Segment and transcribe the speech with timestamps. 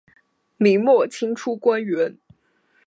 [0.57, 2.17] 明末清初官员。